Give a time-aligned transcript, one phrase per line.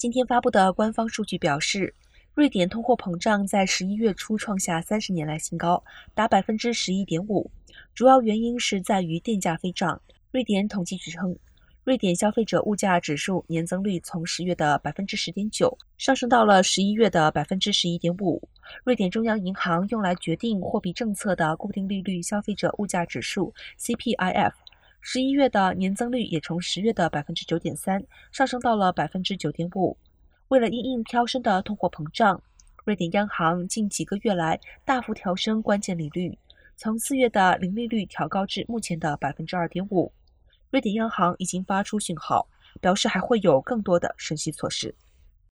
[0.00, 1.94] 今天发布的官方数据表示，
[2.32, 5.84] 瑞典通货膨胀在十一月初创下三十年来新高，
[6.14, 7.50] 达百分之十一点五。
[7.94, 10.00] 主要原因是在于电价飞涨。
[10.30, 11.36] 瑞典统计局称，
[11.84, 18.48] 瑞典消费者物价指数年增率从十月的百分之十点九上升到了十一月的百分之十一点五。
[18.84, 24.52] 瑞典中央银行用来决定货币政策的固定利率消费者物价指数 CPIF。
[25.02, 29.96] 十一月的年增率也从十月的百分之九点三上升到了百分之九点五。
[30.48, 32.42] 为了应应飙升的通货膨胀，
[32.84, 36.38] 瑞典央行近几个月来大幅调升关键利率，
[36.76, 40.12] 从四月的零利率调高至目前的百分之二点五。
[40.70, 42.46] 瑞典央行已经发出讯号，
[42.80, 44.94] 表示还会有更多的升息措施。